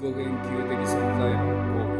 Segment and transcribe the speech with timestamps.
[0.00, 1.42] 己言及的存在論
[1.74, 1.98] 講義、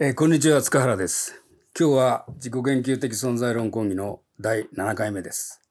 [0.00, 1.44] えー、こんにちは塚原です。
[1.78, 5.62] 今日は自己言及的存在論講義の第7回目です、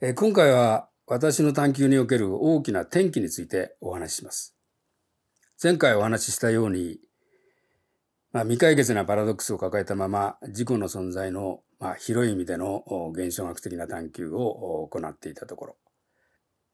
[0.00, 4.54] えー、今回は私の探求における大きな転機についてお話しします。
[5.60, 7.00] 前回お話ししたように、
[8.30, 15.76] まあ、未解決なパラドックスを抱えたまま自己の存在の、まあ、広い意味での現象学的な探求を行っていたところ。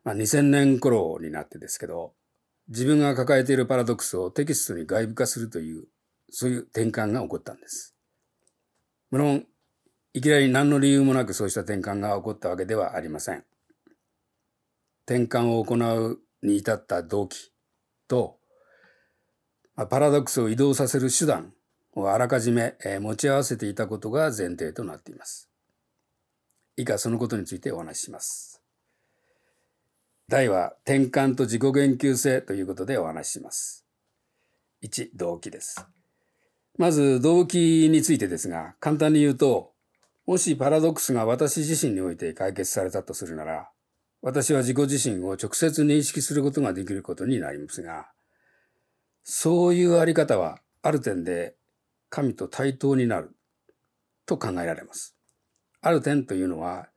[0.05, 2.13] まあ、2000年頃になってですけど、
[2.69, 5.87] 自分が抱えているパラドックスをテキストに外部化するという、
[6.31, 7.95] そういう転換が起こったんです。
[9.11, 9.47] 無論、
[10.13, 13.45] いきなり何の理由もなくそうした転換が起こったわけではありません。
[15.07, 17.53] 転換を行うに至った動機
[18.07, 18.39] と、
[19.75, 21.53] まパラドックスを移動させる手段
[21.95, 25.51] をあらかじめえ持ち合わせていたことが前提となっています。
[26.77, 28.54] 以下そのことについてお話しします。
[30.29, 33.85] 題は転換と自己言及性ということでお話しします。
[34.83, 35.87] 1、動機です。
[36.79, 39.73] まず動機についてですが、簡単に言うと、
[40.27, 43.69] もしパラドックスが私自身において解決されたとするなら、
[44.23, 48.09] 私は自己自身を直接認識することができることになりますが、
[49.23, 51.55] そういうあり方はある点で
[52.09, 53.37] 神と対等になる
[54.25, 55.15] と考えられます。
[55.83, 56.89] ある点というのは、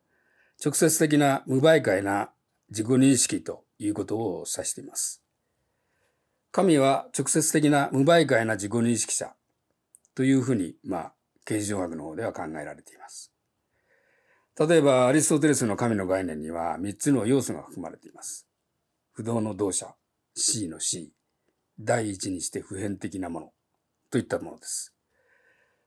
[0.64, 2.32] 直接的な無媒介な
[2.70, 5.22] 自己認識ということを指しています。
[6.52, 9.34] 神は直接的な無媒介な自己認識者
[10.16, 11.14] というふうに、まあ、
[11.46, 13.32] 形状学の方では考えられています。
[14.60, 18.48] 例えば、アリストテレスの神の概念には3つの要素が含まれています。
[19.14, 19.94] 不動の動者、
[20.36, 21.12] C の C、
[21.80, 23.52] 第一にして普遍的なもの
[24.10, 24.96] といったものです。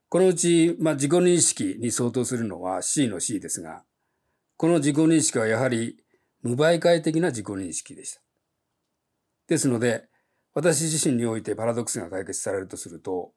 [0.07, 3.83] このうち、まあ、自己認識に相当するのは C の C ですが、
[4.55, 5.97] この自己認識はやはり
[6.41, 8.21] 無媒介的な自己認識でした。
[9.47, 10.07] ですので、
[10.53, 13.33] 私自身においてパラドックスが解決されるとすると、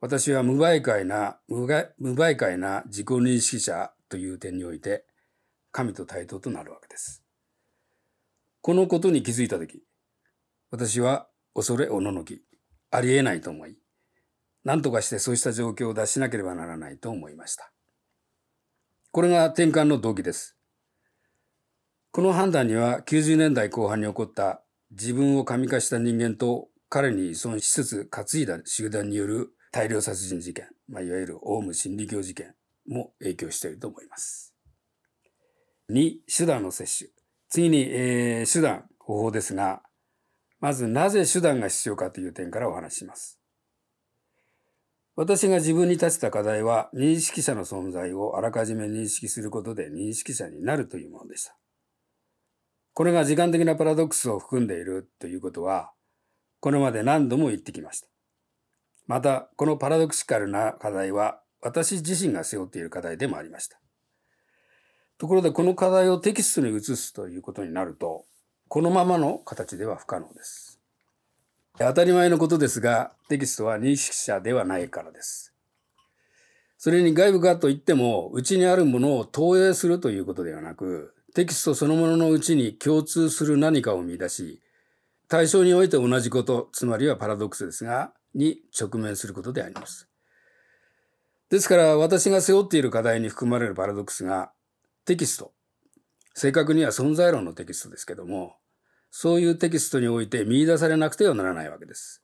[0.00, 5.06] 私は無媒介な、無媒介な自己認識者という点において、
[5.72, 7.24] 神と対等となるわけです。
[8.60, 9.82] このことに気づいたとき、
[10.70, 12.42] 私は恐れおののき、
[12.90, 13.76] ありえないと思い、
[14.64, 17.72] 何とかしてそうした状況を脱しなければならないと思いました。
[19.10, 20.53] これが転換の動機です。
[22.14, 32.54] この判断には90年代後半に起こった自分を神化した人間と彼に依存しつつ担いだ集団による大量殺人事件、まあ、いわゆるオウム真理教事件
[32.86, 34.54] も影響していると思います。
[35.90, 37.10] 2、手段の摂取。
[37.48, 39.82] 次に、えー、手段、方法ですが、
[40.60, 43.40] まずなぜ手段が必要かという点からお話しします。
[45.16, 51.56] 私が自分に立てた課題は認識者の存在をあらかじめ認識することで認識者になるというものでした。
[52.94, 55.90] これが時間的なパラドックスを含んでいるということは、
[56.60, 58.06] これまで何度も言ってきました。
[59.06, 63.80] また、このパラドクシカルな課題は、私自身が背負っている課題でもありました。
[65.18, 68.26] ところで、この課題をテキストに移すということになると、
[68.68, 70.80] このままの形では不可能です。
[71.76, 75.52] 当たり前のことですが、テキストは認識者ではないからです。
[76.78, 84.62] それに外部化といっても、内にあるものを投影するということではなく、テキストそのもののうちに共通する何かを見出し、
[85.28, 90.08] 対象において同じこと、つまりはパラドックスですが、に直面することであります。
[91.50, 94.52] ですから私が背負っている課題に含まれるパラドックスが
[95.04, 95.52] テキスト、
[96.34, 98.56] 正確には存在論のテキストですけども、
[99.10, 102.22] そういうテキストにおいて見出されなくてはならないわけです。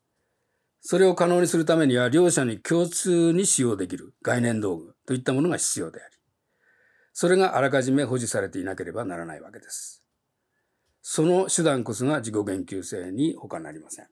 [0.82, 6.19] それを可能にするためには両者に共通に使用できる概念道具といったものが必要であり、
[7.12, 10.02] それがあらかじめ保持されていなければならないわけです。
[11.02, 14.08] その手段こそが自己言及性に他なりません。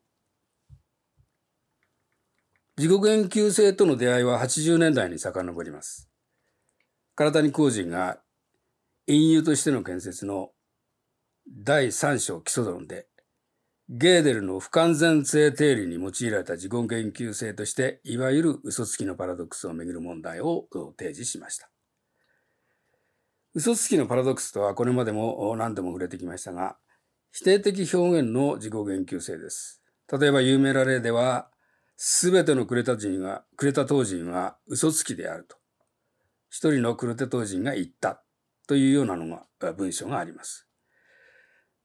[2.76, 6.08] 自己言及性との出会いは80年代に遡ります。
[7.16, 8.20] 唐谷公人が
[9.06, 10.50] 隠喩としての建設の
[11.48, 13.08] 第3章基礎論で
[13.88, 20.66] ゲーデルの不完全性定理に用いられた自己言及性としていわゆる嘘つきのパラドックスをめぐる問題を
[20.98, 21.70] 提示しました。
[23.54, 26.76] 嘘つきのパラドックスとはこれまでも何度も触れてきましたが、
[27.32, 29.82] 否定的表現の自己言及性です。
[30.10, 31.50] 例えば有名な例では、
[31.96, 35.56] すべてのクレタ人は、クレタ当人は嘘つきであると。
[36.50, 38.22] 一人のクレタ当人が言った
[38.66, 40.68] というようなのが、文章があります。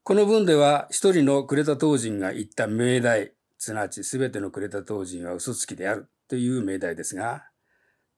[0.04, 7.46] この文では、一人のクレタ当人が言った命題、すなわちすべてのクレタ当人は嘘つきであるという命題ですが、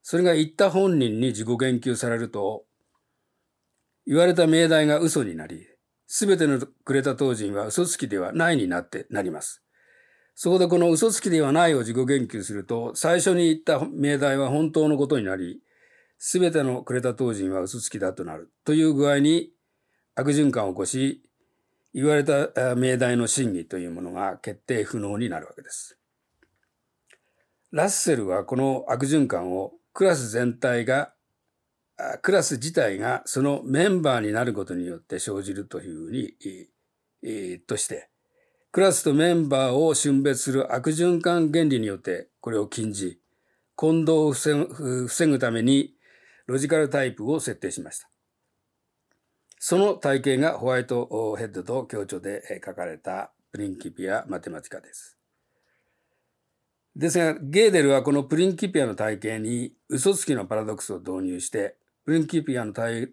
[0.02, 2.66] それが言った本人に自己言及されると、
[4.06, 5.68] 言われた命題が嘘になり、
[6.08, 9.64] すべてのクレタ島人は嘘つきではないになってなります。
[10.36, 15.62] そこでこの嘘つきではないを自己言及すると、最初に言った命題は本当のことになり、
[16.18, 19.52] すべてのクレタ島人は嘘つきだとなるという具合に
[20.14, 21.24] 悪循環を起こし、
[21.94, 25.98] 言われた命題の真偽というものが決定不能になるわけです。
[27.72, 31.15] ラッセルはこの悪循環をクラス全体が、
[32.22, 36.34] クラス自体がそのメンバーになることによって生じるというふうに、
[37.24, 38.10] えー、として、
[38.72, 43.20] クラスとメンバーを瞬別する悪循環原理によってこれを禁じ、
[43.76, 45.94] 混同を防ぐために
[46.48, 48.10] ロジカルタイプを設定しました。
[49.58, 55.18] その体系がホワイトヘッドと強調で書かれたプリンキピア・マテマティカです。
[56.96, 63.08] ですが、ゲーデルはこのプリンキピアの体系に嘘つきのパラドックスを導入して、プリンキーピアの体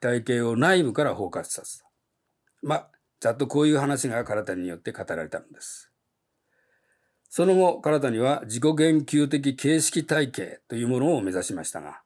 [0.00, 1.84] 体系を内部から包括させた。
[2.62, 2.90] まあ、
[3.20, 5.92] ざっとこういう話がカラタによって語られたのです。
[7.28, 12.02] その後、カラタには自己言及的形式体系というものを目指しましたが、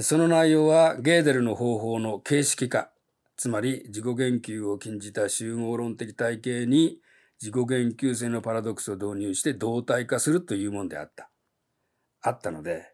[0.00, 2.90] その内容はゲーデルの方法の形式化、
[3.36, 7.00] つまり自己言及を禁じた集合論的体系に
[7.40, 11.30] 自己言及性のパラドックスを導入して動体化するというものであった。
[12.20, 12.93] あったので、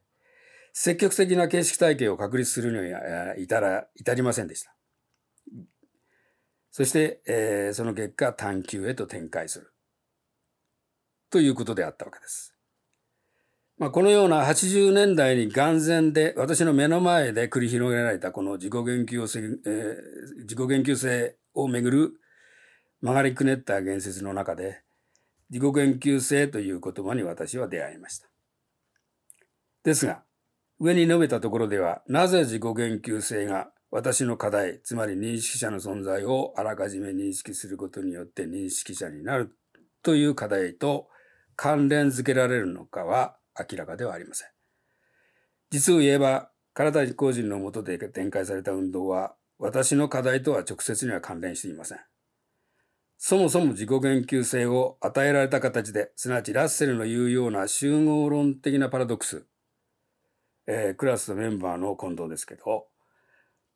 [0.72, 4.74] 積極的な形式体系を確立するには至ら至りませんでした。
[6.70, 9.72] そして、えー、その結果探求へと展開する。
[11.30, 12.54] ということであったわけです。
[13.78, 22.12] まあ、このような80年代に眼前で私の目の前で繰り広げられたこの自己言及性、えー、自己言及性をめぐる
[23.00, 24.82] 曲がりくねった言説の中で
[25.48, 28.28] 自己言及性という言葉に私は出会いました。
[29.82, 30.22] ですが
[30.80, 39.56] 上に述べたところではなぜ自己言及性が私の課題つまり認識者の存在をあらかじめ認識することによって認識者になる
[40.02, 41.08] という課題と
[41.54, 44.48] 関連づけられるのかは明らかではありません。
[45.70, 51.98] 実を言えば、体工人のもとで展開された運動は、私の課題とは直接には関連していません。
[53.18, 59.46] そもそも自己言及性を与えられた形で、すなわちラッセルの言うような集合論的なパラドックス、
[60.72, 62.86] えー、クラスのメンバーの混同ですけど、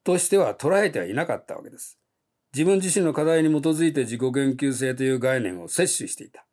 [0.05, 1.99] としては捉えてはいなかったわけです。
[2.53, 6.47] 自分自身の課題に基づいて自己言及性という概念を摂取していた。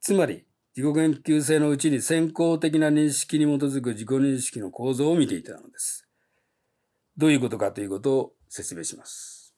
[0.00, 6.08] つまり、自己言及性のうちに先行的な認識に基づく自己認識の構造を見ていたのです。
[7.18, 9.54] どういうことかということを説明します。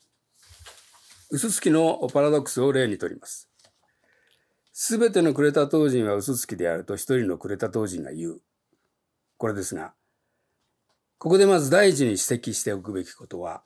[1.31, 3.49] 嘘つきのパラドックスを例にとります。
[4.73, 8.41] すべてのクレタ島人は嘘つきであると一人のクレタ島人が言う。
[9.39, 9.95] これですが、
[11.19, 13.63] ここでまず第一に指摘しておくべきことは、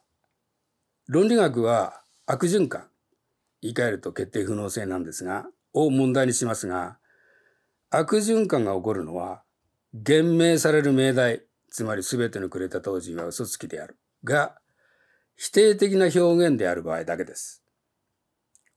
[1.08, 2.88] 論理学は悪循環、
[3.62, 6.98] 言い換えると決定不能性なんですが、を問題にしますが、
[7.90, 9.42] 悪循環が起こるのは、
[9.92, 14.56] 言明される命題、つまり全てのくれた当人は嘘つきであるが、
[15.36, 17.64] 否定的な表現である場合だけです。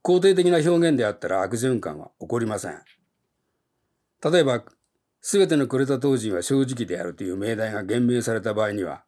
[0.03, 2.81] 肯定的な表現であったら悪循環は起こりません。
[4.23, 4.63] 例えば、
[5.25, 9.05] 全てのくれた当人は正直であるという命題が言明された場合には、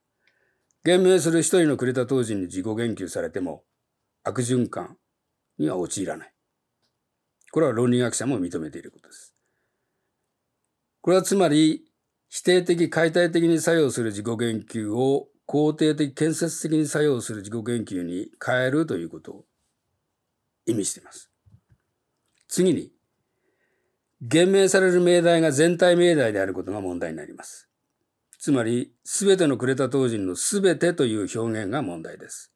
[0.86, 3.64] 言明する一人のくれた当人に自己言及されても、
[4.24, 4.98] 悪循環
[5.60, 6.34] には陥らない。
[7.52, 9.36] これは論理学者も認めていることです。
[11.02, 11.84] これはつまり、
[12.30, 19.46] 否定的、解体的に作用する自己言及を肯定的、建設的に作用する自己言及に変えるということを
[20.66, 21.30] 意味しています。
[22.48, 22.94] 次に、
[24.22, 27.70] 言明される命題が全体命題であることが問題になります。
[28.40, 32.52] つまり、すべてのクレタ当人のすべてという表現が問題です。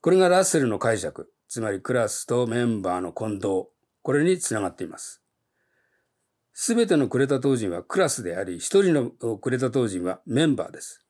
[0.00, 3.70] これがラッセルの解釈、つまりクラスとメンバーの混同、
[4.02, 5.22] これにつながっています。
[6.52, 11.04] すべてのクレタ島人はクラスであり、一人のクレタ島人はメンバーです。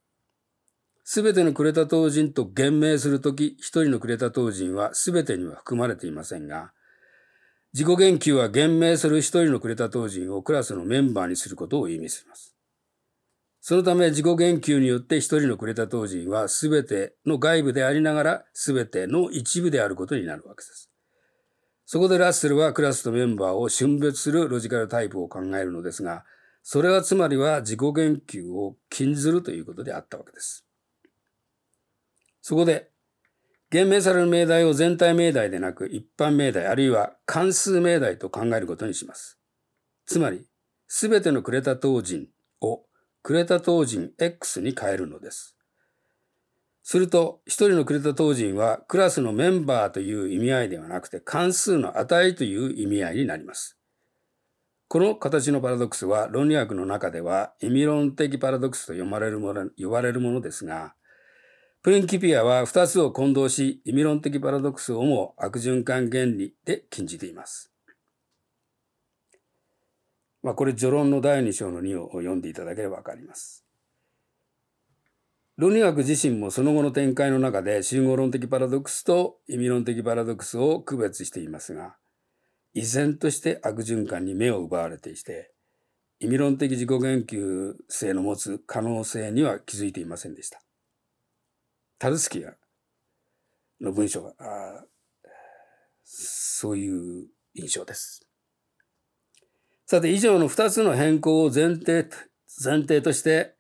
[1.03, 6.73] すべてのクレタ島人と言明するとき、一人のクレタ島人はすべてには含まれていませんが、
[7.75, 12.55] 自己言及は言明する一人のクレタ島人をクラスのメンバーにすることを意味します。
[13.61, 20.89] そのため自己言及によって一人のクレタ島人はすべての外部でありながらすべての一部であることになるわけです。
[21.85, 26.25] そこでラッセルはクラスとメンバーを瞬別するロジカルタイプを考えるのですが、
[26.63, 30.65] それはつまりは自己言及を禁ずるということであったわけです。
[32.41, 32.91] そこで、
[33.75, 39.41] 言明される命題を全体命題でなく一般命題あるいは関数命題と考えることにします。
[40.07, 40.47] つまり、
[40.87, 42.29] すべてのクレタ当人
[42.61, 42.85] を
[43.25, 45.57] クレタ当人 X に変えるのです。
[46.85, 53.77] すると、一人のクレタ島人はクラスのメンバーという意味合いではなくて関数の値という意味合いになります。
[54.87, 60.95] この形のパラドックスは論理学の中では意味論的パラドックスと呼ばれるもの呼ばれるものですが、
[61.85, 67.71] プリンキピアは二つを混同し、意味論的パラドックスをも悪循環原理で禁じています。
[70.43, 73.67] まあ、これ序論の第2章の2を読んでいただければわかります。
[75.59, 81.97] 論理学自身もその後の展開の中で集合論的パラドックスと意味論的パラドックスを区別していますが、
[82.73, 85.53] 依然として悪循環に目を奪われていて、
[86.19, 90.64] 意味論的自己言及性の持つ可能性には気づいていませんでした。
[91.99, 92.55] タルスキア
[93.81, 94.85] の文章は、
[96.03, 98.27] そういう印象です。
[99.87, 102.09] さて、以上の二つの変更を前提、
[102.63, 103.55] 前提として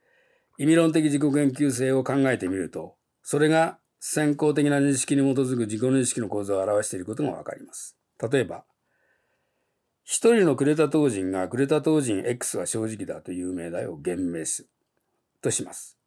[0.58, 7.96] 意味論的自己研究性を考えてみると、それが先行的な認識に基づく自己認識の構造を表していることがわかります。
[8.30, 8.64] 例えば、
[10.04, 14.66] 一人のクレタ島人がクレタ島人 X は正直だという命題を言明す
[15.40, 15.98] とします。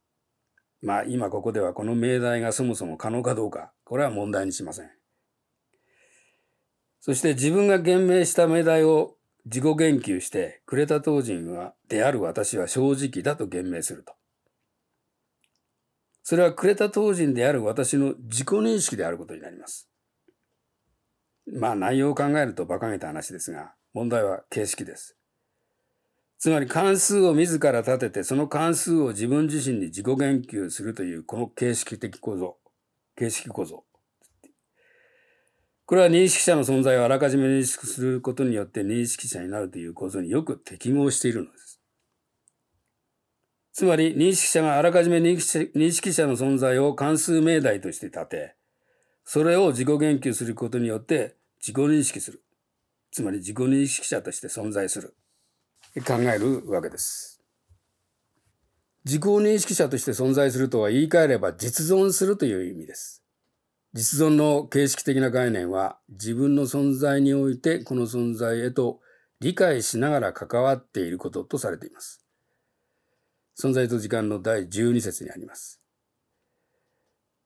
[0.81, 4.89] まあ今ここではこの命題がそもそも可能かどうか、これは問題にしません。
[6.99, 9.15] そして自分が言明した命題を
[9.45, 14.13] 自己言及して、クレタ島人は、である私は正直だと言明すると。
[16.21, 19.89] それはクレタ当人である私の自己認識であることになります。
[21.45, 25.16] まあ内容を考えると馬鹿げた話ですが、問題は形式です。
[26.39, 32.57] つまり関数を自ら立てて、その関数を自分自身に自己言及するというこの形式的構造。
[33.15, 33.83] 形式構造。
[35.87, 41.81] これは認識者の存在をあらかじめ認識することによって認識者になるという構造によく適合しているのです。
[43.73, 45.39] つまり認識者があらかじめ認
[45.91, 48.55] 識者の存在を関数命題として立て、
[49.23, 52.43] それを自己言及することによって自己認識する。
[53.11, 55.15] つまり自己認識者として存在する。
[56.01, 57.41] 考えるわけです。
[59.05, 63.23] 自己認識者として存在するとは言い換えれば実存するという意味です。
[63.93, 68.99] 実存の形式的な概念は自分の存在においてこの存在へと
[69.39, 72.23] 理解しながら関わっていることとされています。
[73.57, 75.81] 存在と時間の第12節にあります。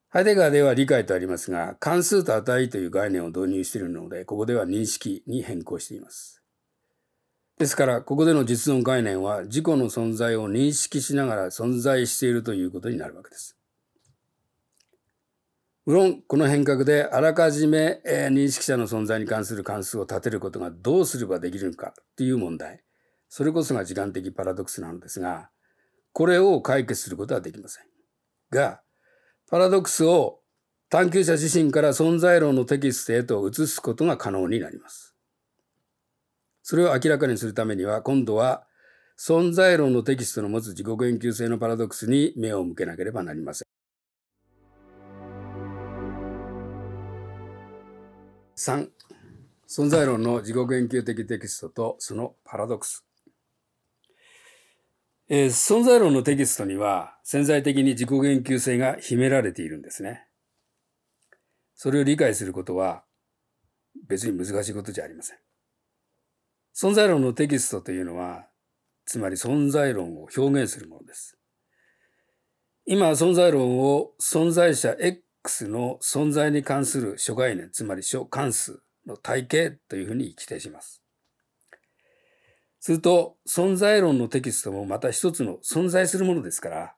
[0.09, 6.40] ハイデガーでは理解とありますが、関数と値という概念を導入しているので、ここでは認識に変更しています。
[7.61, 13.55] ですから、ここでの実存概念は自己の存在を認識しながら存在しているということになるわけです。
[15.85, 22.81] 無論、この変革であらかじめ認識者の存在に関する関数を立てることがどうすればできるのかという問題。
[23.29, 25.51] それこそが時間的パラドックスなのですが、
[26.13, 27.83] これを解決することはできません。
[28.49, 28.81] が、
[29.51, 30.39] パラドックスを
[30.89, 35.10] 探求者自身から存在論のテキストへと移すことが可能になります。
[36.63, 38.65] それを明らかにするためには、今度は
[39.17, 43.67] 存在論のテキストの持つ自己研究性のパラドックスに目を向けなければなりません。
[48.57, 48.89] 3、
[49.67, 53.05] 存在論の自己研究的テキストとそのパラドックス。
[55.29, 60.27] えー、存在論のテキストには潜在的に自己言及性が秘められているんですね。
[61.73, 63.03] それを理解することは
[64.07, 65.37] 別に難しいことじゃありません。
[66.75, 68.47] 存在論のテキストというのは、
[69.05, 71.37] つまり存在論を表現するものです。
[72.85, 81.03] 今、存在論を存在者 X の存在に関する諸概念、つまり諸関数の体系というふうに規定します。
[82.79, 86.95] すると、存在論のテキストもまた一つの存在するものですから、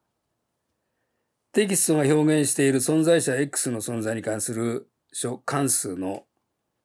[1.52, 6.24] テキストが表現している存在者 X の存在に関する諸関数の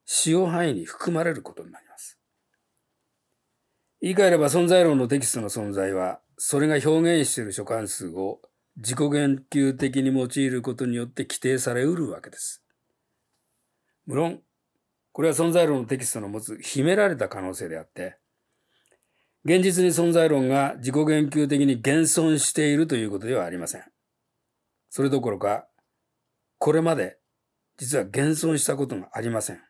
[0.04, 1.87] 使用範囲に含まれることになります。
[4.00, 8.40] 言い換えれば存在論のテキストの存在は、それが表現している諸関数を
[8.76, 12.62] 自己言及的に用いることによって規定されうるわけです。
[14.06, 14.40] 無論、
[15.12, 18.16] これは存在論のテキストの持つ秘められた可能性であって、
[19.44, 23.84] 現実に存在論が自己言及的に現存しているということではありません。
[24.90, 25.66] それどころか、
[26.58, 27.18] これまで
[27.78, 29.67] 実は現存したことがありません。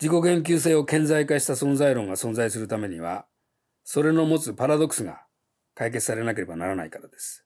[0.00, 3.26] 自己言及性を顕在化した存在論が存在するためには、
[3.84, 5.22] それの持つパラドックスが
[5.74, 7.44] 解決されなければならないからです。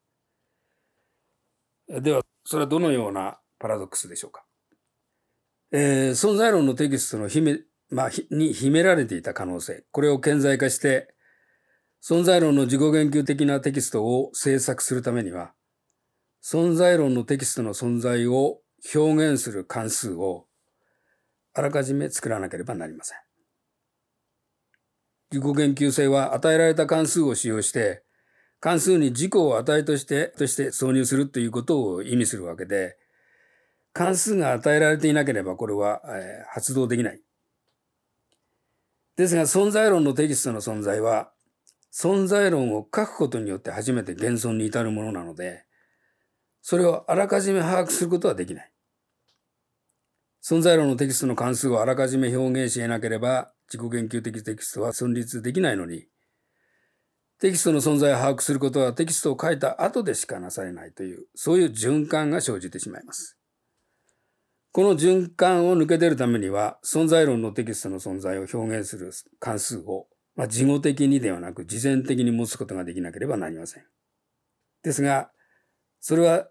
[1.89, 4.45] では、それはどのようなパラドックスでしょうか？
[5.73, 7.59] えー、存在論のテキストの秘め
[7.91, 11.15] まあ、に秘められていた可能性、これを顕在化して、
[12.03, 15.53] 存在論の自己言及的なテキストを制作するためには、
[16.43, 18.61] 存在論のテキストの存在を
[18.95, 20.47] 表現する関数を
[21.55, 23.19] あらかじめ作らなければなりません。
[25.31, 28.05] 自己研究性は与えられた関数を使用して
[28.61, 32.97] 関数に自己を値としてとして挿入するということを意味するわけで
[33.93, 37.21] 関数が与えられていなければこれは、えー、発動できない。
[39.17, 41.31] ですが存在論のテキストの存在は
[41.93, 45.65] 存在論を書くことによって初めて現存に至るものなので
[46.63, 48.74] それをあらかじめ把握することはできない。
[50.45, 56.05] 存在論のテキストの関数をあらかじめ表現し得なければ自己研究的テキストは存立できないのに
[57.41, 63.39] テキストの存在を把握することはテキストを書いた後でしかなされないというそういう循環が生じてしまいます。
[64.75, 73.85] この循環を抜け出るためには、存在論のテキストの存在を表現する関数を、まあ、事後的にではなく、事前的に持つことができなければなりません。
[74.83, 75.31] ですが、
[76.01, 76.49] それは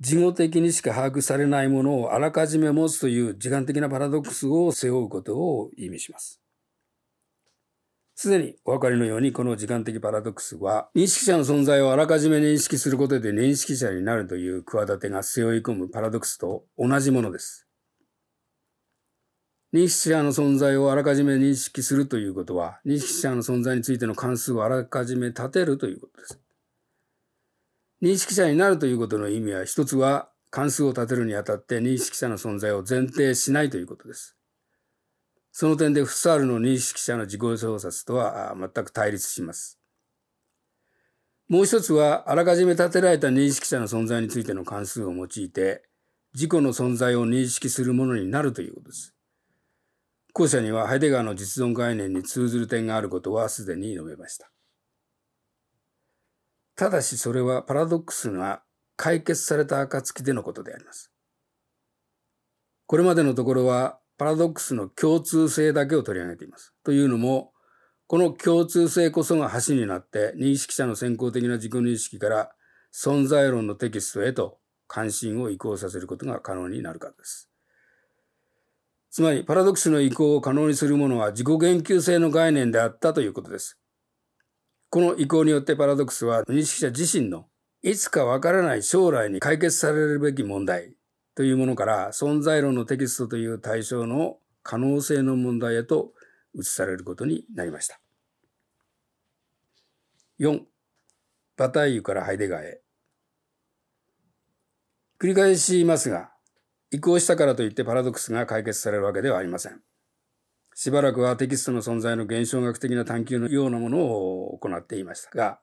[0.00, 6.40] 事後的にしか把握されないものをあらかじめ持つという時間的なパラドックスを背負うことを意味します。
[8.14, 17.66] すでにお分かりのようにこの時間的パラドックスは認識者の存在をあらかじめ認識することで認識者になるという企てが背負い込むパラドックスと同じものです。
[19.72, 26.40] 認識者の存在をあらかじめ認識するということは認識者の存在についての関数をあらかじめ立てるということです。
[28.02, 34.36] 認識者になるということの意味は一つは関数を立てるにあたって認識者の存在を前提しないということです。
[35.52, 39.78] その点でフッサールの認識者の自己創殺とは全く対立します。
[41.48, 45.82] もう一つは、あらかじめ立てられた認識者の存在についての関数を用いて、
[46.32, 49.14] 自己の存在を認識するものになるということです。
[50.32, 54.49] 後者にはハイデガーの実存概念に通ずる点があることはすでに述べました。
[56.80, 58.62] ただしそれはパラドックスが
[58.96, 61.12] 解決された暁でのことであります。
[62.86, 66.72] これまでのところはパラドックスの共通性だけを取り上げています。
[66.82, 67.52] というのも、
[68.06, 72.50] この共通性こそが橋になって認識者の先行的な自己認識から
[72.94, 74.56] 存在論のテキストへと
[74.88, 77.50] 関心を移行させることが可能になるからです。
[79.10, 83.79] つまり、パラドックスの移行を可能にするものは自己言及性の概念であったということです。
[84.90, 87.46] この移行によってパラドックスは認識者自身の
[87.80, 90.94] いつかわからない将来に解決されるべき問題
[91.36, 96.12] というものから存在論のテキストという対象の可能性の問題へと
[96.54, 98.00] 移されることになりました。
[100.40, 100.60] 4.
[101.56, 102.80] バタイユからハイデガーへ。
[105.20, 106.32] 繰り返しますが、
[106.90, 109.80] 移行したからといってパラドックスが解決されるわけではありません。
[110.82, 115.60] しばらくはテキストの存在の現象学的な探求のようなものを行っていましたが、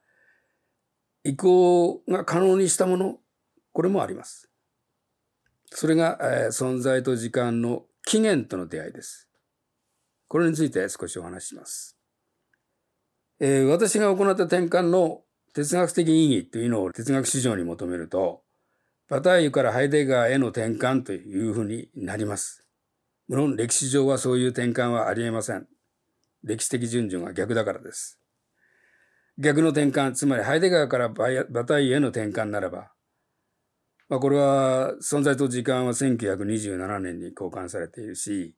[1.24, 3.18] 移行が可能にしたもの、
[3.74, 4.52] これもあります。
[5.72, 9.28] それが、えー、存在と時間の起源との出会いです。
[10.28, 11.98] これについて少しお話しします。
[13.40, 15.24] えー、私が行った転換の
[15.56, 18.44] 哲学的意義というのを哲学史上に求めると、
[19.10, 22.67] パターユからハイデガーへの転換というふうになります。
[23.28, 25.68] 無論歴史上はそういう転換はありえません。
[26.44, 28.20] 歴史的順序が逆だからです。
[29.38, 32.92] 逆の転換、つまりハイデガーからバタイへの転換ならば、
[34.10, 38.56] まあ、これは存在と時間は1927年に交換されているし、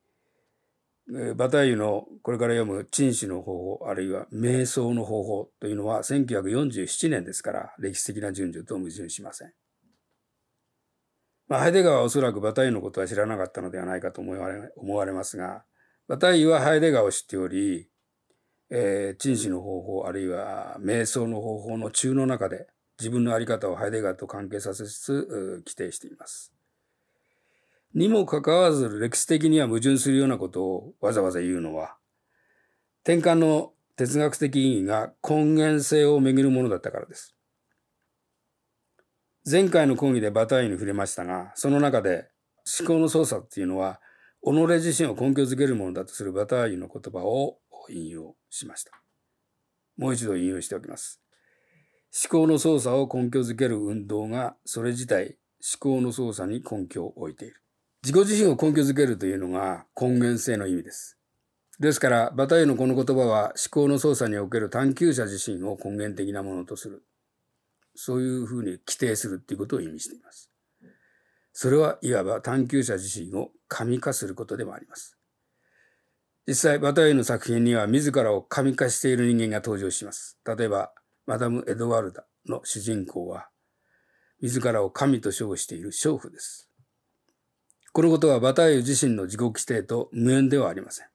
[1.36, 9.54] バタイユのこれから読む陳死の方法あるいは瞑想の方法というのは1947年ですから歴史的な順序と矛盾しません。
[11.50, 15.64] まあ、ハイデガーはおそらくバタイユのことは知らなかったのではないかと思われ思われますが
[16.08, 17.90] バタイユはハイデガーを知っており、
[18.70, 22.68] えー、陳死の方法あるいは瞑想の方法の中の中で
[23.00, 26.54] 自分の在り方をハイデガーと関係させつつ規定しています。
[27.96, 31.96] にもかかわらず歴史的には矛盾するようなことをわざわざ言うのは
[33.04, 37.36] 転換の哲学的意義が根源性をめぐるものだったからです。
[39.50, 42.30] 前回の講義でバタイに触れましたがその中で
[42.80, 44.00] 思考の操作っていうのは
[44.46, 47.58] 己自身を根拠づけるものだとするバタイユの言葉を
[47.90, 48.92] 引用しました。
[49.98, 51.20] もう一度引用しておきます。
[52.32, 55.38] 思考の操作を根拠づける運動がそれ自体
[55.82, 57.56] 思考の操作に根拠を置いている。
[58.04, 61.18] 自己自身を根拠づけるというのが根源性の意味です。
[61.80, 67.04] ですから、バタイユのこの言葉は思考の操作における探求者自身を根源的なものとする。
[68.02, 70.50] そういうふうに規定するっていうことを意味しています。
[71.52, 75.18] それはいわば探求者自身を神化することでもあります。
[76.48, 80.40] 実際、バタイユの作品には自らを神化している人間が登場します。
[80.46, 80.94] 例えば、
[81.26, 83.50] マダム・エドワルダの主人公は、
[84.40, 86.70] 自らを神と称している娼婦です。
[87.92, 91.08] このことはバタイユ自身の自己規定と無縁ではありません。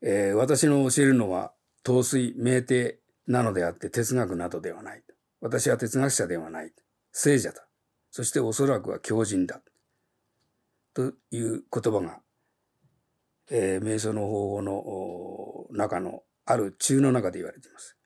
[0.00, 5.02] えー、私の教えるのは陶酔、酩酊なのであって哲学などではない。
[5.40, 6.72] 私は哲学者ではない。
[7.12, 7.68] 聖者だ。
[8.10, 9.60] そしておそらくは強人だ。
[10.94, 12.20] という言葉が、
[13.50, 17.96] えー、瞑想の方法の中のある中の中で言われています。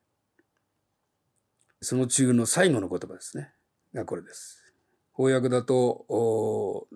[1.81, 3.53] その中の最後の言葉ですね。
[3.93, 4.73] がこれです。
[5.15, 6.87] 翻訳だと、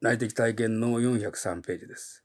[0.00, 2.24] 内的体験の403ページです。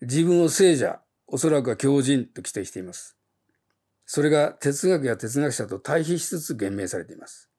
[0.00, 1.00] 自分を聖者、
[1.34, 3.16] おそらくは強人と規定しています。
[4.06, 7.50] それが哲学や哲学者と対比しつつ言明されています。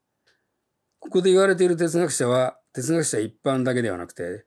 [1.00, 4.46] ここで言われている哲学者は哲学者一般だけではなくて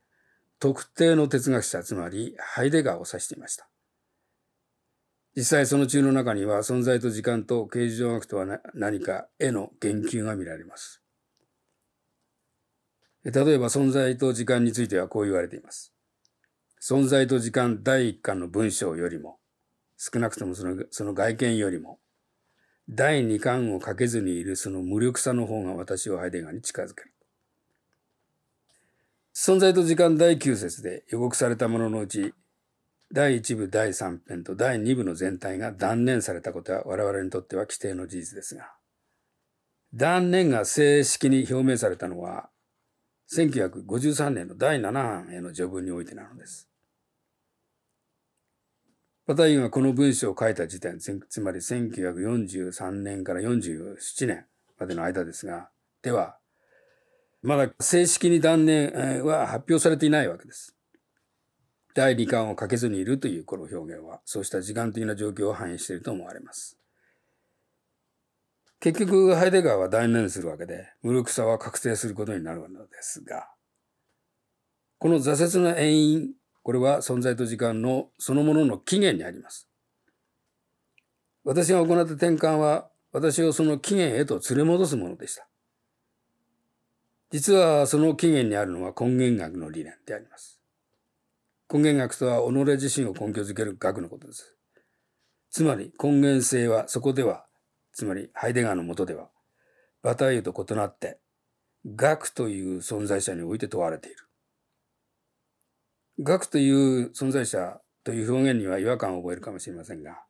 [0.59, 3.69] 特定の哲学者つまりハイデガーを指していました。
[5.37, 11.03] 実際その中の中には存在と時間と形状学とは何かへの言及が見られます。
[13.25, 15.93] 例えば存在と時間についてはこう言われています。
[16.81, 19.39] 存在と時間第一巻の文章よりも
[19.97, 21.99] 少なくともそのその外見よりも
[22.89, 27.13] 第二巻をかけずにいるその無力さの方が私をハイデガーに近づける。
[29.35, 32.35] 存在と時間第9節で予告されたもののうち
[33.11, 38.75] 第1部第3編と第2部の全体が断念されたことは我々にとっては規定の事実ですが、
[39.95, 42.51] 断念が正式に表明されたのは、
[43.31, 46.69] 1953年の第7版への序文においてなのです。
[49.27, 51.13] パタイユがこの文章を書いた時点、つ
[51.43, 54.47] まり1943年から47年
[54.79, 55.69] までの間ですが、
[56.01, 56.39] では、
[57.43, 58.91] まだ正式に断念
[59.27, 60.75] は発表されていないわけです。
[61.95, 66.78] 第二巻をかけずにいるというこの表現は、そうした時間的な状況を反映していると思われます。
[68.81, 73.49] 結局、ハイデガーは断念するわけで、無力さは確定することになるのですが、
[74.99, 79.69] この挫折の遠因、これは存在と時間のそのものの起源にあります。
[81.45, 85.49] 私が行った転換は、私をその起源へと連れ戻すものでした。
[87.31, 90.61] 実はその起源にあるのは根源学の理念であります。
[91.73, 94.57] 根源学とは己自身を根拠づける学のことです。
[95.51, 97.48] つまり根源性はそこでは、
[97.99, 99.29] つまりハイデガーのもとでは、
[100.05, 101.19] バタイユと異なって、
[101.85, 104.19] 学という存在者において問われている。
[106.21, 110.23] 学という存在者という表現には違和感を覚えるかもしれませんが、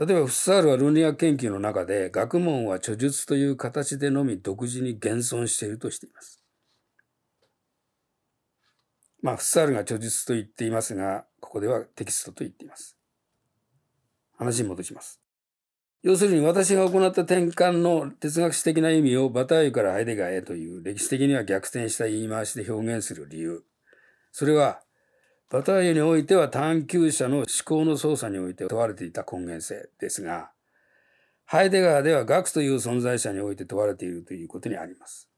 [0.00, 6.42] 例えばフッサールは論理学研究の中で学問は著述という形でのみ独自に現存しているとしています。
[9.20, 12.96] まあ、フッサールが著述と言っていますが、ここではテキストと言っています。
[14.38, 15.25] 話に戻します。
[16.06, 23.64] 要するに私が行った転換の哲学史的な意味をバターユからハイデガーへという歴史的には逆転した言い回しで表現する理由。
[24.30, 24.78] それは、
[25.50, 30.52] バターユにおいては探求者の思考の操作において問われていた根源性ですが、
[31.44, 35.28] ハイデガーでは学という存在者において問われているということにあります。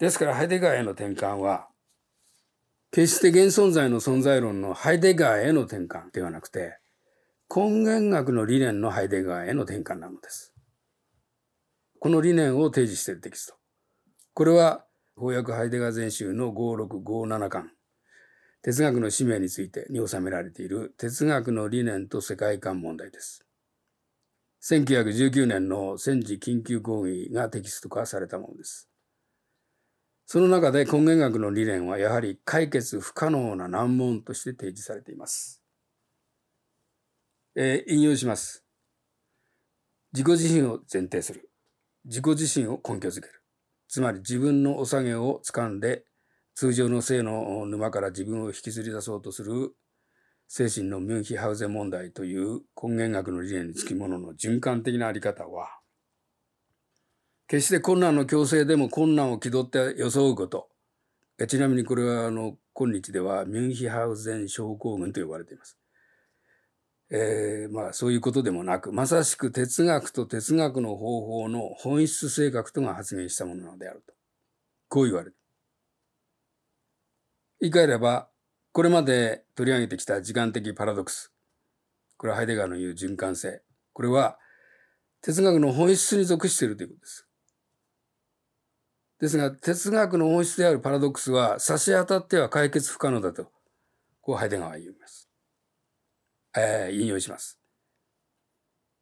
[0.00, 1.68] ですからハイデガーへの転換は、
[2.90, 6.81] 決して現存在の存在論のハイデガーへの転換ではなくて、
[7.54, 10.54] 根源学の理念のハイデガーへの転換なのです。
[11.98, 13.56] この理念を提示しているテキスト。
[14.32, 14.86] これは、
[15.16, 17.70] 翻訳ハイデガー全集の5657巻、
[18.62, 23.44] 哲学の使命についてに収められている哲学の理念と世界観問題です。
[24.62, 28.88] 1919年の戦時緊急講義がテキスト化されたものです。
[30.24, 35.61] その中で根源学の理念はやはり解決不可能な難問として提示されています。
[37.54, 38.64] えー、引用します。
[40.12, 41.50] 自己自身を前提する。
[42.04, 43.42] 自己自身を根拠づける。
[43.88, 46.04] つまり自分のお下げを掴んで
[46.54, 49.74] 通常の性の沼から自分を引きずり出そうとする
[50.48, 55.68] 精神のミュンヒハウゼン問題という根源学の理念につきものの循環的なあり方は
[57.48, 60.68] 決して困難の強制でも困難を気取って装うこと。
[61.48, 65.81] ちなみにこれはあの今日ではミュンヒハウゼン症候群と呼ばれています。
[67.14, 74.14] えー、まあそういうことでもなく、まさしく哲学と哲学の方法の本質性格とが発言したものなのであると。
[74.88, 75.36] こう言われる。
[77.60, 78.28] 言い換えれば、
[78.72, 81.30] これまで取り上げてきた時間的パラドックス。
[82.16, 83.60] これはハイデガーの言う循環性。
[83.92, 84.38] これは
[85.20, 87.28] 哲学の本質に属しているということです。
[89.20, 93.52] ですが、哲学の本質であるパラドックスは差し当たっては解決不可能だと、
[94.22, 95.31] こうハイデガーは言います。
[96.56, 97.58] えー、引用します。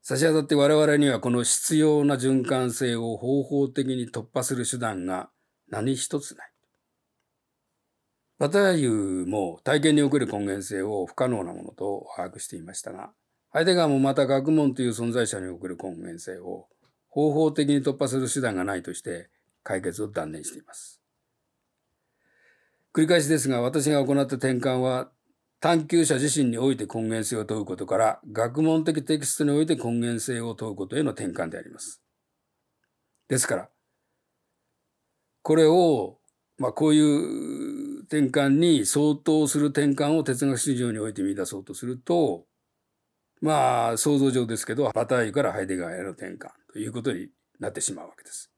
[0.03, 5.31] 差し当たって我々にはこの必要な循環性を方法的に突破する手段が
[5.69, 6.51] 何一つない。
[8.39, 13.11] バタイユも体験における根源性を不可能なものと把握していましたが、
[13.51, 16.69] ハイデガーもまた学問という存在者における根源性を
[17.09, 19.29] 方法的に突破する手段がないとして
[19.63, 21.03] 解決を断念しています。
[22.95, 25.11] 繰り返しですが、私が行った転換は
[25.61, 32.03] 探求者自身において根源性を問うことから、学問的テキストにおいて根源性を問うことへの転換であります。
[33.29, 33.69] ですから、
[35.43, 36.19] これを、
[36.57, 42.47] まあ、こういう転換に相当する転換を哲学史上において見出そうとすると、
[43.43, 48.51] まあ、想像上ですけど、バターユからハイデガーへの転換ということになってしまうわけです。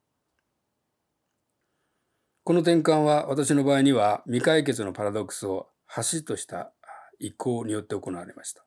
[2.45, 6.73] この転換は私の場合には未解決のパラドックスを橋とした
[7.25, 8.65] 移行によって行われました。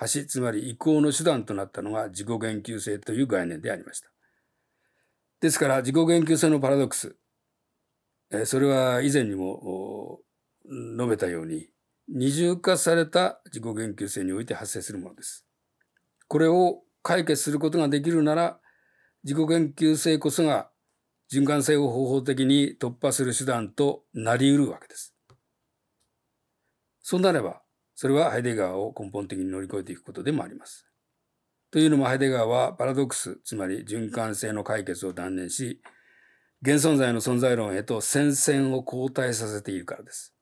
[0.00, 4.10] 橋、つまり移行の手段となったのが自己言及性という概念でありました。
[5.40, 7.16] ですから自己言及性のパラドックス、
[8.46, 10.20] それは以前にも
[10.64, 11.68] 述べたように
[12.08, 15.46] 二重化された自己言及性において発生するものです。
[16.28, 18.58] これを解決することができるなら
[19.22, 20.70] 自己言及性こそが
[21.32, 25.14] 循環性を方法的に突破する手段となり得るわけです。
[27.00, 27.62] そうなれば
[27.96, 30.86] それはハイデガーを根本的に乗り越えていくことでもあります。
[31.70, 35.80] というのもハイデガーはパラドックス、つまり循環性の解決を断念し、
[36.60, 40.34] 現存在の存在論へと戦線を後退させているからです。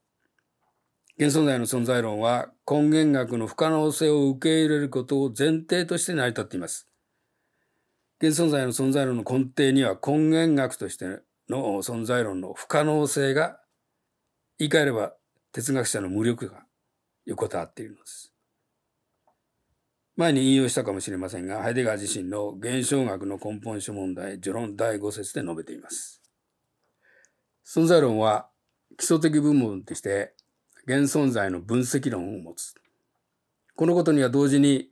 [1.17, 6.89] 現存在の存在論は根源学の不可能性を受け入れることを前提として成り立っています。
[8.21, 13.61] 現存在の存在論の根底には根源学としての存在論の不可能性が
[14.59, 15.13] 言い換えれば
[15.53, 16.64] 哲学者の無力が
[17.27, 18.33] 横たわっているのです。
[20.17, 26.23] 前に引用したかもしれませんが、ハイデガー自身の現象学の根本書問題、序論第5節で述べています。
[27.67, 28.49] 存在論は
[28.97, 30.35] 基礎的部門として
[30.87, 32.75] 現存在の分析論を持つ。
[33.75, 34.91] このことには同時に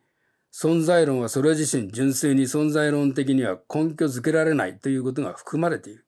[0.52, 6.04] 存在論はそれ自身純粋に存在論的には根拠づけられないということが含まれている。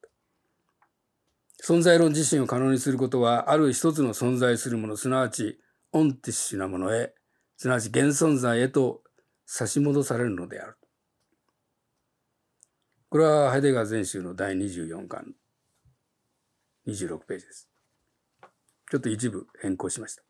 [1.62, 5.60] 存在論自身を可能にすることはある一つの存在するもの、すなわち
[5.94, 7.14] オンティッシュなものへ、
[7.56, 9.02] すなわち現存在へと
[9.46, 10.76] 差し戻されるのである。
[13.08, 15.34] これはハイデガー全集の第24巻、
[16.88, 17.70] 26ページです。
[18.90, 20.24] ちょっと一部変更しました。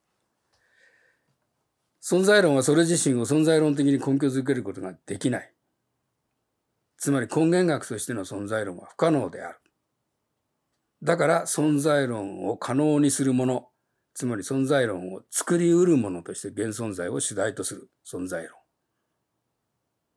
[2.03, 5.51] 存在論はそれ自身を存在論的に根拠づけることができない。
[6.99, 9.59] つまり根源学としての存在論は不可能である。
[11.03, 13.69] だから存在論を可能にするもの、
[14.15, 18.53] つまり存在論を作り得るものとして現存在を主題とする存在論。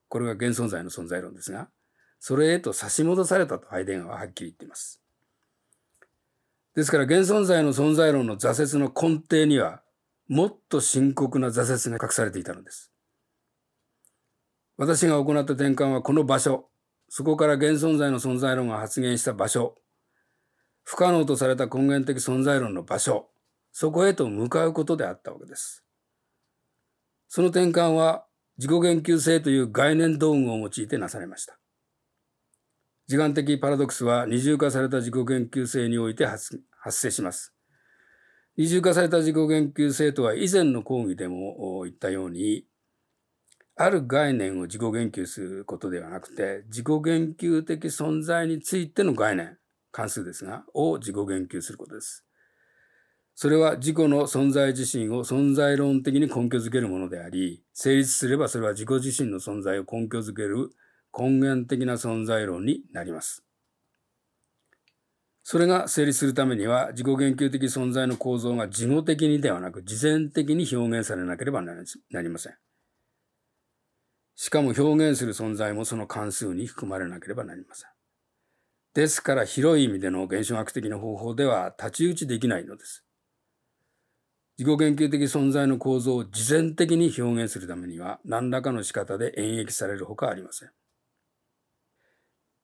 [0.08, 1.70] これが現存在の存在論ですが、
[2.20, 5.02] それへと差し戻されたとハイデガーははっきり言っています。
[6.76, 9.82] ですから現存在の存在論の挫折の根底には、
[10.28, 12.92] もっと深刻な挫折が隠されていたのです。
[14.78, 16.70] 私が行った転換はこの場所、
[17.10, 19.76] そこから現存在の存在論が発言した場所、
[20.84, 23.30] 不可能とされた根源的存在論の場所、
[23.80, 25.86] そこへと向かうことであったわけです。
[27.28, 28.26] その転換は
[28.58, 31.60] 自己言及性という概念道具を用いてなされました。
[33.06, 36.60] 時間的パラドックスは二重化された自己言及性において発
[36.90, 37.54] 生します。
[38.58, 42.66] 二重化された自己言及性とは以前の講義でも言ったように、
[43.76, 49.60] ある概念を自己言及することではなくて、自己言及的存在についての概念、
[49.92, 52.27] 関数ですが、を自己言及することです。
[53.40, 60.72] それは自己の存在自身を存在論的に根拠づけるものであり、成立すればそれは自己自身の存在を根拠づける
[61.16, 63.46] 根源的な存在論になります。
[65.44, 72.56] それが成立するためには自己言及的存在の構造が事後的にではなく事前的に表現されなければなりません。
[74.36, 77.90] しかも表現する存在もその関数に含まれなければなりません。
[78.96, 83.07] ですから広い意味での現象学的な方法では太刀打ちできないのです。
[84.58, 90.72] 自己研究的存在の構造を事前的に表現するためには何らかの仕方で演繹されるほかありません。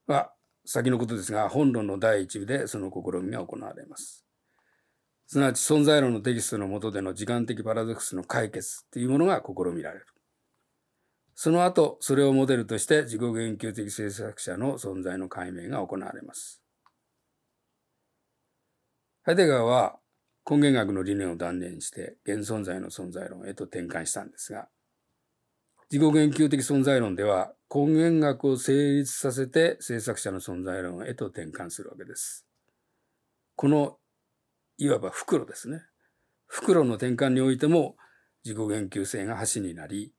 [0.08, 0.34] まあ、
[0.66, 4.26] 先のことですが、本論の第一部でその試みが行われます。
[5.28, 10.08] すなわち存在論のテキストの下での時間的パラドックスの解決というものが試みられる。
[11.36, 16.62] その後、それをモデルとして自己言及的制作者の存在の解明が行われます。
[19.24, 19.98] ハイデガーは
[20.50, 24.68] 根源学の理念を断念して現存在の存在論へと転換したんですが、
[25.90, 32.46] 自己言及的存在論では根源学を成立させて制作者の存在論へと転換するわけです。
[33.56, 33.98] この
[34.78, 35.82] いわば袋ですね。
[36.48, 37.96] 袋の転換においても
[38.44, 40.14] 自己言及性が橋になり、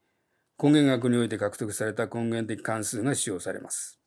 [0.61, 3.99] 根源学において獲得された根源的関数が使用されます。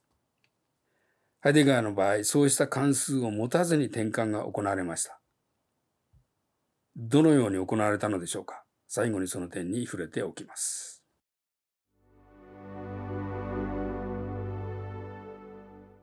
[1.41, 5.18] ハイデガーの場合、そうした関数を持たずに転換が行われました。
[7.01, 8.65] どのように行われたのでしょうか？
[8.89, 11.05] 最後にその点に触れておきます。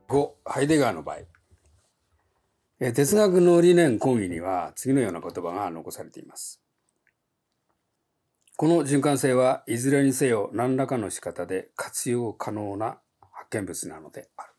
[0.08, 1.18] 5、ハイデガーの場合。
[2.94, 6.62] 哲学の理念講義には次のような言葉が残されています。
[8.56, 13.00] この循環性はいずれにせよ何らかの仕方で活用可能な
[13.34, 14.54] 発見物なのである。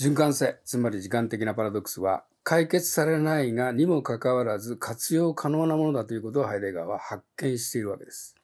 [0.00, 8.36] 循環性、つまり時間的なパラドックスは解決されないがにもかかわらず活用可能なものだということをハイデガーは発見しているわけです。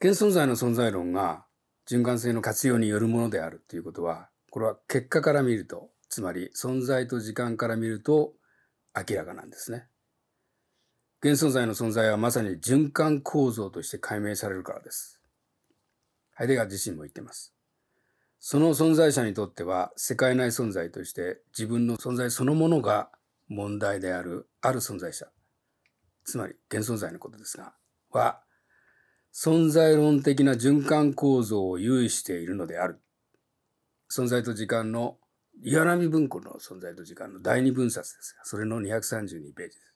[0.00, 1.46] 現存在の存在論が
[1.90, 8.34] 循環性の活用によるものであるということは、これは結果から見ると、つまり存在と時間から見ると
[8.96, 9.88] 明らかなんですね。
[11.24, 15.20] 現存在の存在はまさに循環構造として解明されるからです。
[16.34, 17.52] ハイデガー自身も言っています。
[18.44, 23.08] その存在者にとっては世界内存在として自分の存在そのものが
[23.46, 25.28] 問題であるある存在者、
[26.24, 27.72] つまり現存在のことですが、
[28.10, 28.40] は
[29.32, 33.00] 存在論的な循環構造を有しているのである。
[34.10, 35.18] 存在と時間の
[35.62, 39.94] 岩波文庫の存在と時間の第二分冊ですが、それの232ページです。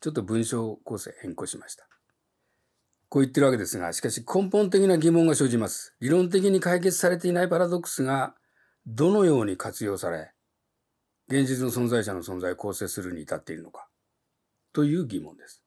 [0.00, 1.86] ちょっと文章構成変更しました。
[3.08, 5.94] こう言ってるわけですが、しかし根本的な疑問が生じます。
[6.00, 8.34] 理論的に解決されていないパラドックスが
[8.86, 10.32] どのように活用され、
[11.28, 13.88] 現実の存在者の存在を構成するに至っているのか、
[14.72, 15.62] という疑問です。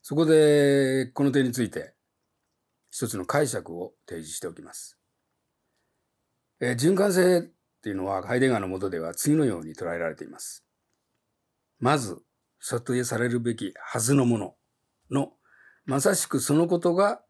[0.00, 1.94] そこで、この点について、
[2.90, 4.98] 一つの解釈を提示しておきます。
[6.60, 7.42] え循環性っ
[7.82, 10.64] ていうのは、ハイデガーのもとでは次のように捉えられています。
[11.80, 12.22] まず、
[12.60, 14.54] 査定されるべきはずのもの
[15.10, 15.32] の
[15.86, 17.20] まさしくそのことが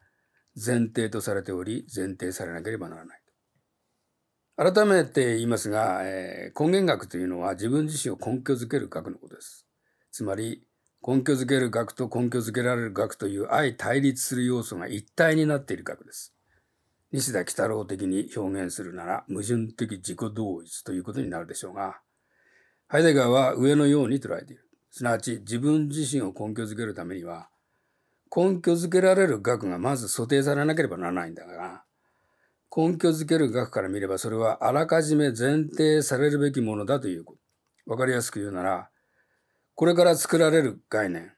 [0.57, 3.21] 前提とされており、前提されなければならない。
[4.57, 9.67] 改めて言いますが、えー、根源学というのは自分自身を根拠づける学のことです。
[10.11, 10.67] つまり、
[11.07, 16.35] 根拠づける学と根拠づけられる学という相対立する要素が一体になっている学です。
[17.13, 22.01] 西田喜太郎的に表現するなら矛盾的自己同一ということになるでしょうが、
[22.89, 24.67] ハイデガーは上のように捉えている。
[24.91, 27.51] すなわち自分自身を根拠づけるためには、
[28.35, 31.85] 根拠づけられる額がまず想定されなければならないんだが、
[32.75, 37.35] 根拠づける額から見ればそれはあらかじめ前提されるべきものだというこ
[37.87, 37.93] と。
[37.93, 38.91] わかりやすく言うなら、
[39.75, 41.33] これから作られる概念、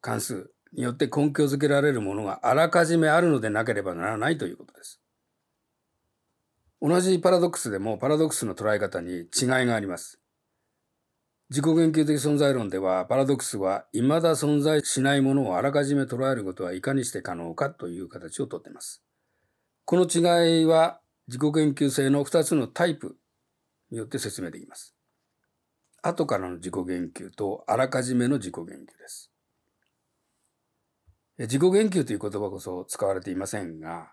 [0.00, 5.00] 関数によって根拠づけられるものがあらかじめあるのでなければならないということです。
[6.82, 9.26] 同じパラドックスでもパラドックスの捉え方に違い
[9.66, 10.19] があります。
[11.50, 19.02] 自己言及的存在論では、パラドックスは未だ存在しないものをあらかじめ捉えることはいかにして可能かという形をとっています。
[19.84, 23.16] この違いは自己言及性の2つのタイプ
[23.90, 24.94] によって説明できます。
[26.02, 29.32] 後からの自己言及とあらかじめの自己言及です。
[31.36, 34.12] 自己言及という言葉こそ使われていませんが、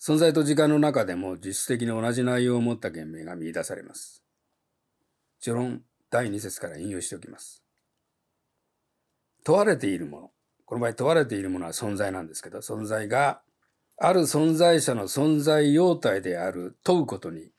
[0.00, 4.24] 存在と時間の中でも実質的に同じ内容を持った言明が見出されます。
[5.40, 7.62] 序論第2節から引用しておきます。
[9.44, 10.30] 問われているもの。
[10.64, 13.40] この場合問われているものは存在なんですけど、存在が
[13.96, 17.50] ある存在者の存在様態である問うことに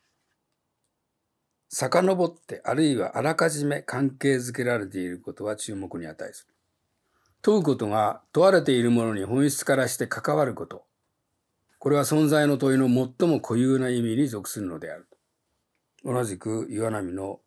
[1.74, 6.54] 遡ってあるいはあらかじめ関係づけられていることは注目に値する。
[7.40, 10.84] 問うことが問われているものに本質からして関わること。
[11.78, 15.08] これは存在の問いの最も固有な意味に属するのである。
[16.04, 17.40] 同じく岩波の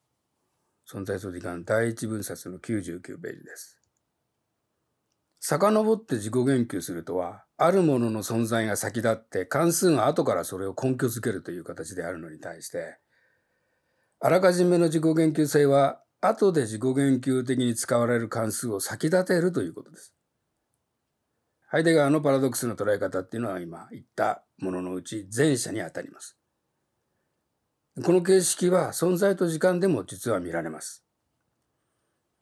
[0.89, 3.79] 存在と時間第一分冊の99ページです。
[5.39, 12.97] 遡って自己言及するとは、あるものの存在が先立って関数が後からそれを根拠づけるという形であるのに対して、
[14.19, 20.15] あらかじめの自己言及性は後で自己言及的に使われる関数を先立てるということです。
[21.67, 26.37] ハイデガーのパラドックスの捉え方っていうのは今言ったもののうち前者にあたります。
[28.03, 31.05] この形式は存在と時間でも実は見られます。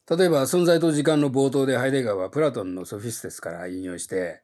[0.10, 4.42] 例えば存在と時間の冒頭でハイデガーはプラトンのソフィステスから引用して、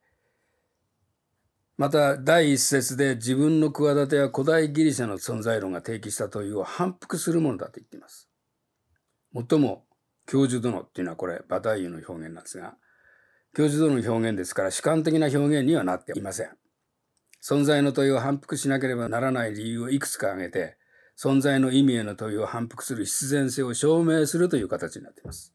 [1.78, 8.30] また第一節で自分の企ては古代ギリシャの存在論が提起した問いを反復するものだと言っています。
[9.32, 9.86] もっとも
[10.28, 12.76] 教授殿っていうのはこれバタイユの表現なんですが、
[13.56, 16.50] 教授度の表現ですから主観的な表現にはなっていません。
[17.42, 20.79] 存在の問いを反復しなければならない理由をいくつか挙げて、
[21.22, 25.54] 存在の意味への問いを反復する必然性を証明するという形になっています。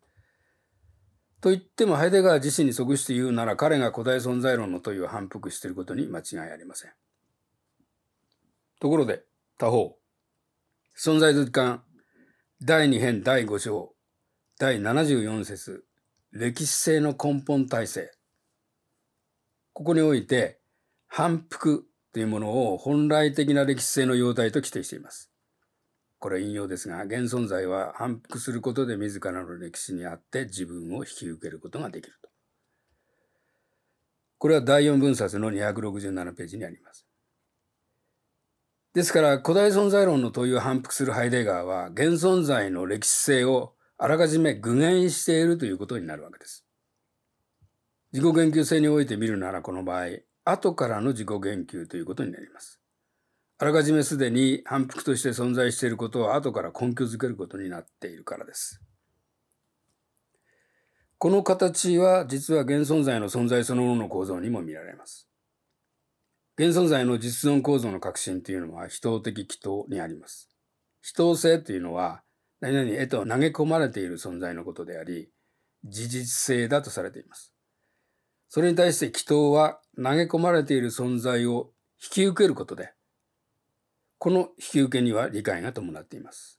[1.41, 6.93] と言ってもハイデガー自身に即して言うなら彼が古代存在論の問いを反復していることに間違いありません。
[8.79, 9.25] ところで
[9.57, 9.97] 他方、
[10.99, 11.81] 存在図鑑
[12.62, 13.95] 第2編第5章
[14.59, 15.85] 第74節
[16.31, 18.12] 歴史性の根本体制
[19.73, 20.61] ここにおいて
[21.07, 25.34] 反復というものを本来的な歴史性の様態と規定しています。
[26.25, 32.31] これ引用ですが、現存在は反復することで自らの歴史にあって自分を引き受けることができると。
[34.39, 37.07] これは第4分冊の267ページにあります。
[38.95, 46.64] ですから、古代存在論の問いを反復するハイデガーは、現存在の歴史性をあらかじめ具現しているということになるわけです。
[48.14, 50.07] 自己言及性において見るならこの場合、
[50.47, 52.81] 後からの自己言及ということになります。
[53.59, 58.81] あらかじめすでに反復として存在していることを後から根拠づけることになっているからです。
[61.19, 65.29] この形は実は現存在の存在そのものの構造にも見られます。
[66.59, 70.51] 現存在の実存構造の革新というのは非等的祈祷にあります。
[71.03, 72.23] 非等性というのは
[72.61, 75.29] 何々へと投げ込まれている存在のことであり、
[75.85, 77.55] 事実性だとされています。
[78.49, 81.71] それに対して祈祷は投げ込まれている存在を
[82.03, 82.93] 引き受けることで、
[84.25, 86.59] この引き受けには理解が伴っています。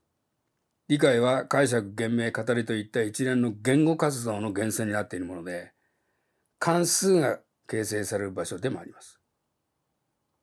[0.87, 5.71] 理解は解釈、言明、語りといった一連の言語活動の源泉になっているもので、
[6.59, 9.19] 関数が形成される場所でもあります。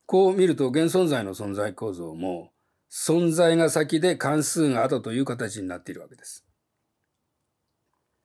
[0.04, 2.50] こう見ると現存在の存在構造も
[2.90, 6.44] 存在が先で関数が後という形になっているわけです。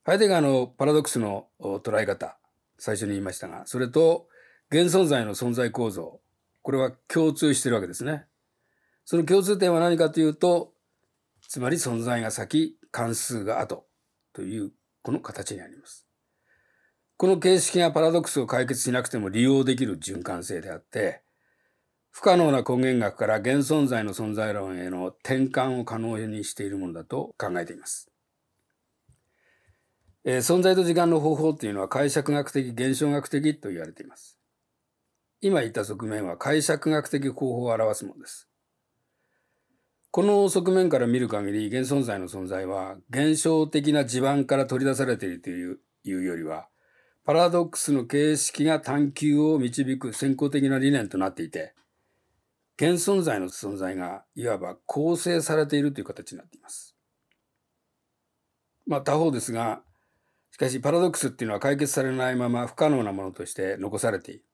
[0.05, 2.39] ハイデガーのパラドックスの捉え方、
[2.79, 4.27] 最初に言いましたが、それと
[4.71, 6.19] 現存在の存在構造、
[6.63, 8.25] これは共通しているわけですね。
[9.09, 10.73] その共通点は何かというと、
[11.47, 13.85] つまり存在が先、関数が後
[14.33, 16.05] というこの形にあります。
[17.15, 21.21] この形式がパラドックスを解決しなくても利用できる循環性であって、
[22.11, 28.11] 不可能な根源学から現存在の存在論への転換を可能にしているものだと考えています。
[30.25, 34.37] えー、存在と時間の方法というのは解釈学的、現象学的と言われています。
[35.39, 38.46] 今言った側面は解釈学的方法を表すものです。
[40.11, 46.67] この側面から見る限り、現存在の存在は現象的な地盤から取り出されているというよりは、
[47.23, 51.73] パラドックスの形式が探求を導く先行的な理念となっていて、
[52.77, 56.95] 現存在の存在がいわば構成されているという形になっています。
[58.85, 59.81] まあ他方ですが、
[60.51, 64.45] しかしパラドックスっていうのは解決されないまま不可能なものとして残されている。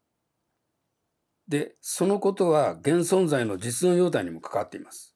[1.47, 5.12] で、そのことは現存在の実の容態にも関わっています。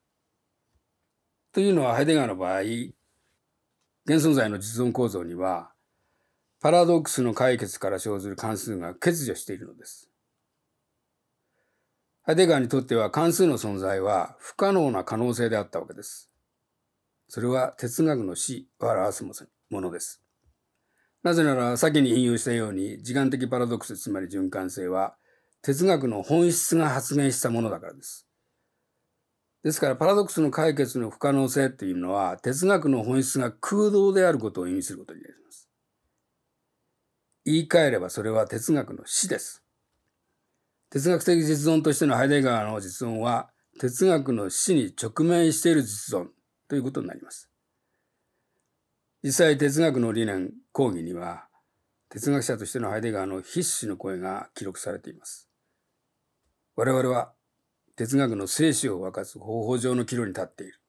[1.54, 5.72] というのはハイデガーの場合、現存在の実存構造には、
[6.60, 10.10] パラドックスの解決から生ずる関数が欠如しているのです。
[12.24, 16.30] ハイデガーにとっては関数の存在は不可能な可能性であったわけです。
[17.30, 19.24] それは哲学の死を表す
[19.70, 20.22] ものです。
[21.24, 25.16] なぜなら先に引用したように時間的パラドックスつまり循環性は
[25.62, 28.27] 哲学の本質が発現したものだからです。
[29.64, 35.70] ですからパラドックスの解決の不可能性っていうのは哲学の本質が空洞であることを意味することになります。
[37.46, 39.64] 言い換えればそれは哲学の死です。
[40.90, 43.50] 哲学的実存としてのハイデガーの実存は
[43.80, 46.28] 哲学の死に直面している実存
[46.68, 47.50] ということになります。
[49.24, 51.48] 実際哲学の理念講義には
[52.10, 55.50] 哲学者としてのハイデガーの必死の声が記録されています。
[56.76, 57.34] 我々は
[57.98, 60.80] 哲学の生死を分かつ方法上の岐路に立っている。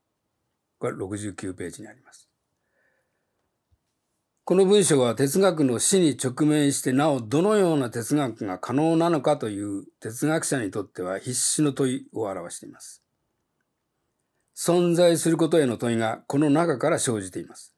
[0.79, 2.29] これ69ページにあります。
[4.45, 13.03] この文章は哲学の死に直面してなおどのような哲学が可能なのかという哲学者にとっては必死の問いを表しています。
[14.57, 17.75] 存在することへの問いがこの中から生じています。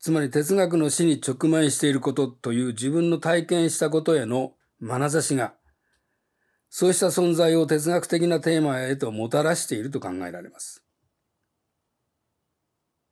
[0.00, 5.54] つまり哲学の死に直面していることという自分の体験したことへの眼差しが、
[6.70, 10.84] そうした存在を哲学的なテーマへともたらしていると考えられます。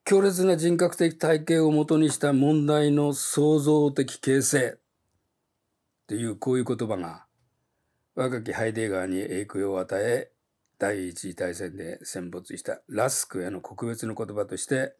[0.05, 4.79] 強烈な人格的体系をもとにした問題の創造的形成
[6.07, 7.27] というこういう言葉が
[8.15, 10.31] 若きハイデガーに影響を与え
[10.79, 14.95] 第一次大戦で戦没したラスクへの告別の言葉として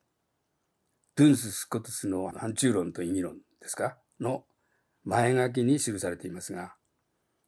[1.15, 3.97] ドゥンス・スコトスの反中論と意義論ですか？
[4.19, 4.45] の
[5.05, 6.75] 前書きに記されていますが、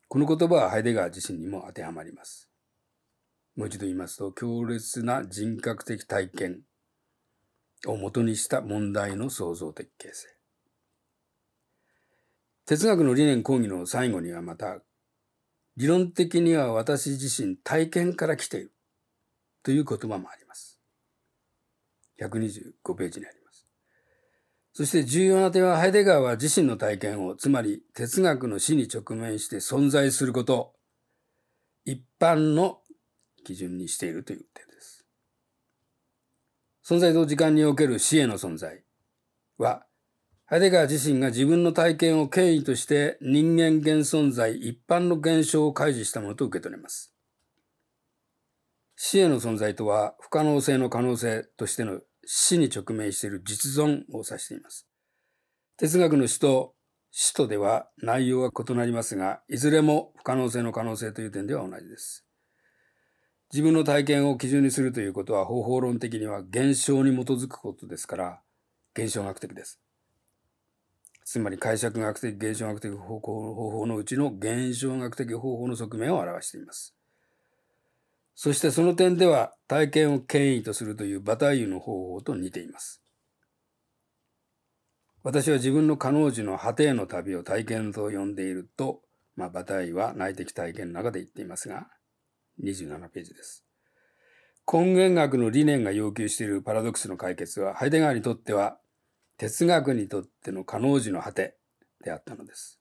[0.08, 2.48] この言葉はハイデガー自身にも当てはまります。
[3.56, 6.60] もう一度言いますと、強烈な人格的体験
[7.86, 10.28] をもとにした問題の創造的形成。
[12.64, 14.80] 哲学の理念講義の最後にはまた、
[15.76, 18.72] 理論的には私自身体験から来ている
[19.62, 20.80] という言葉もあります。
[22.20, 23.37] 125ページにあります。
[24.78, 30.72] そして重要な点はハイデガーは自身の体験を、つまり哲学の死に直面して存在すること、
[31.84, 32.78] 一般の
[33.44, 35.04] 基準にしているという点です。
[36.86, 38.84] 存在と時間における死への存在
[39.56, 39.84] は、
[40.46, 47.12] ハイデガー自身が自分の体験を権威として人間現存在一般の現象を開示したものと受け取れます。
[48.94, 51.98] 死への存在とは不可能性の可能性としての
[52.30, 54.86] 死に直面している実存を指しています。
[55.78, 56.74] 哲学の死と
[57.10, 62.26] 死とでは内容は異なりますが、いずれも不可能性の可能性という点では同じです。
[63.50, 68.40] 自分の体験を基準にするということは方法論的には現象に基づくことですから、
[68.94, 69.80] 現象学的です。
[71.24, 76.97] つまり解釈学的現象学的方法のうちの現象学的方法の側面を表しています。
[78.40, 83.02] そしてその点では体験を権威とするというバタイユの方法と似ています。
[85.24, 89.00] 私は自分の彼女の果てへの旅を体験と呼んでいると、
[89.34, 91.88] まあ、バタイユは内的体験の中で言っていますが、
[92.62, 93.66] 27ページです。
[94.72, 98.78] 根源学の理念が要求しているパラドックスの解決は、ハイデガーにとっては
[99.36, 101.56] 哲学にとっての可能時の果て
[102.04, 102.80] であったのです。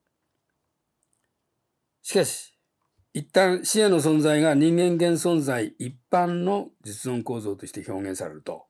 [2.04, 2.57] しかし、
[3.18, 8.68] 一旦死への存在が人間現存在一般の実存構造として表現されると、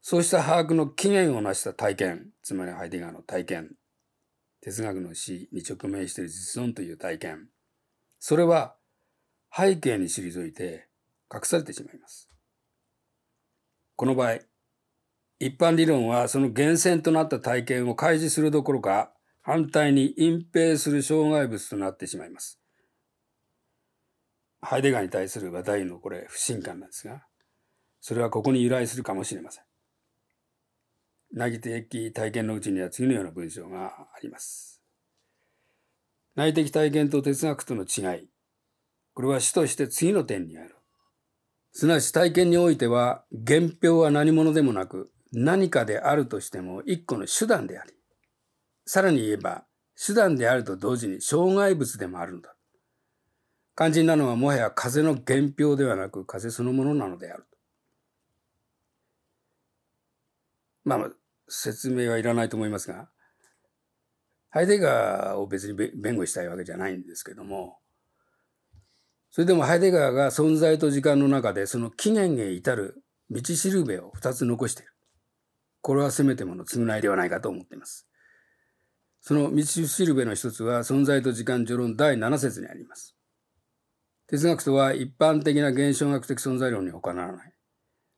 [0.00, 3.72] そうした把握の起源を成した体験、つまりハイディガーの体験、
[4.62, 7.48] 哲学の死に直面している実存という体験、
[8.18, 8.74] それは
[9.54, 10.88] 背景に退いて
[11.30, 12.30] 隠されてしまいます。
[13.96, 14.38] この場合、
[15.40, 22.61] 一般理論はその源泉となった体験を開示するどころか、反対に隠蔽する障害物となってしまいます。
[24.62, 27.26] ハイデガーに対する話題のこれ不信感なんですが、
[28.00, 29.64] それはここに由来するかもしれません。
[31.32, 34.80] 内的体験のうちには次のような文章があります。
[36.36, 38.28] 内的体験と哲学との違い。
[39.14, 40.76] これは主として次の点にある。
[41.72, 47.92] すなわち体験においては、原表は何者でもなく、何かであるとしても一個の手段であり、
[48.86, 49.64] さらに言えば
[49.96, 52.54] 手段であると同時に障害物でもあるのだ。
[53.76, 57.58] 肝心なのはもはや風の原表ではなく風そのものなのであると。
[60.84, 61.10] まあ、
[61.48, 63.08] 説明はいらないと思いますが、
[64.50, 67.78] ハイデガーを別に弁護したいわけじゃないんですけども、
[69.30, 74.92] それでもハイデガーが存在と時間の中でその起源へ至る道しるべを二つ残している。
[75.80, 78.06] これはせめてもの償いではないかと思っています。
[79.22, 83.16] その道しるべの一つは存在と時間序論第7節にあります。
[84.32, 87.52] 哲学とは一般的な現象学的存在論に他ならない。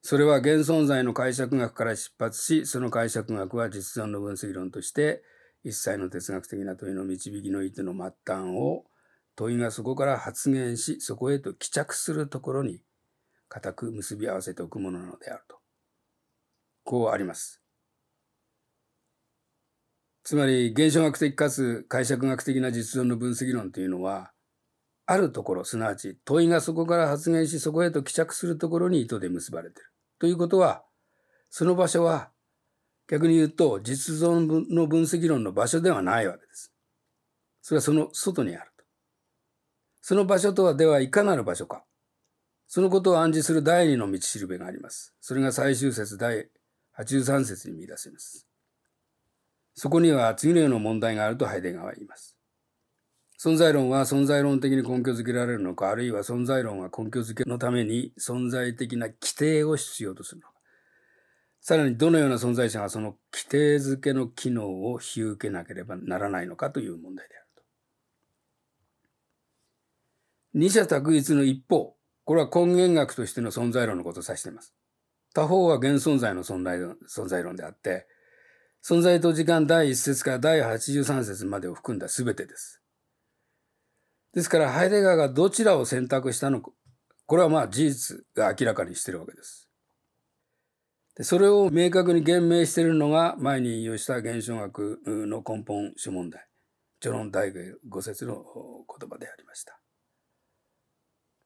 [0.01, 5.25] それは現存在の解釈学から出発し、その解釈学は実存の分析論として、
[5.65, 8.85] 一切の哲学的な問いの導きの意図の末端を、
[9.35, 12.81] 問いがそこから発現し、そこへと帰着するところに、
[13.49, 15.59] 固く結び合わせておくものなのであると。
[16.85, 17.61] こうあります。
[20.23, 24.34] つまり現象学的かつ解釈学的な実存の分析論というのは、
[25.07, 29.91] あるところ、すなわち問いがそこから発現し、そこへと帰着するところに糸で結ばれている。
[30.19, 30.85] ということは、
[31.51, 32.31] その場所は、
[33.07, 36.73] 逆に言うと、実存の分析論の場所ではないわけです。
[37.61, 38.85] それはその外にあると。
[40.01, 41.85] その場所とはではいかなる場所か。
[42.67, 45.15] そのことを暗示する第二の道しるべがあります。
[45.21, 46.49] それが最終節第
[46.99, 48.47] 83節に見出せます。
[49.75, 52.34] そこには次のような問題があるとハイデガーは言います。
[53.45, 60.55] 存在論は存在論的に根拠づけられるのか、あるいは存在論は根拠づけのために存在的な規定を必要とするのか。
[61.61, 67.62] さらにどのような存在者がその規定づけの機能を引き受けなければならないのかという問題であると。
[70.55, 74.74] 二者択一の一方、これは根源学としての存在論のことを指しています。
[75.34, 78.07] 他方は現存在の存在論存在論であって、
[78.82, 82.80] 存在と時間第1節から第83節までを含んだ全てです。
[84.35, 86.72] ですから、ハイデガーがどちらを選択したのか、
[87.26, 89.70] これはまあ事実が明らかにしてるわけです。
[91.16, 96.45] でそれを明確に言明しているのが前に引用した現象学の根本諸問題。
[97.01, 98.35] 序論第5節の
[98.99, 99.78] 言葉でありました。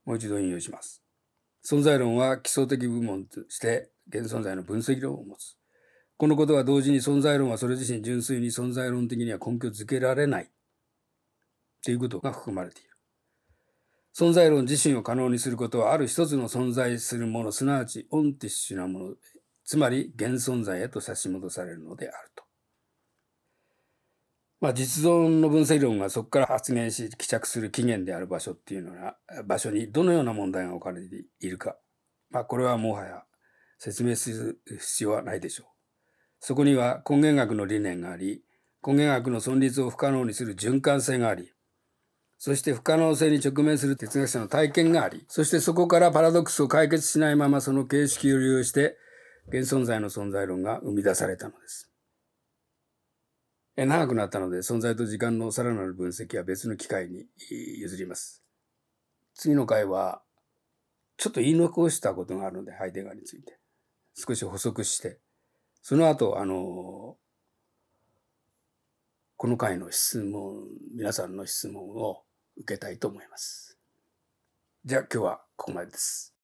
[0.07, 1.03] もう一度引用します。
[1.69, 5.57] 存在論は基礎的部門として現存在の分析論を持つ。
[6.17, 10.51] このことは同時に存在論はそれ自身純粋に存在論的には根拠づけられない
[11.89, 12.91] ということが含まれている。
[14.15, 19.15] 存在論自身を可能にすることはある一つの存在するもの、すなわちオンティッシュなもの、
[19.65, 22.45] つまり現存在へと差し戻されるのであると。
[24.61, 29.17] まあ、実存の分析論がそこから発言し帰着する起源である場所っていうのは
[29.47, 31.79] 場所にどのような問題が置かれているか、
[32.29, 33.23] まあ、これはもはや
[33.79, 35.67] 説明する必要はないでしょう。
[36.41, 38.43] そこには根源学の理念があり、
[38.87, 41.55] 根源学の存立を不可能にする循環性があり、
[42.39, 48.97] そして不可能性に直面する哲学者の体験があり、そしてそこからパラドックスを解決しないままその形式を利用して、
[49.49, 51.91] 現存在の存在論が生み出されたのです。
[53.77, 57.27] え長くなったので、存在と時間のさらなる分析は別の機会に
[57.79, 58.45] 譲ります。
[59.35, 60.23] 次の回は、
[61.17, 63.59] ちょっと言い残したことがあるので、ハイデガーについて。
[64.15, 65.21] 少し補足して、
[65.83, 67.17] その後、あの、
[69.37, 72.25] この回の質問、皆さんの質問を
[72.59, 73.79] 受けたいと思います。
[74.85, 76.38] じゃあ今日はここまでです。